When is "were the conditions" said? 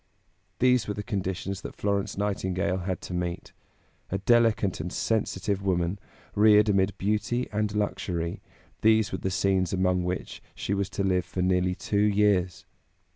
0.87-1.61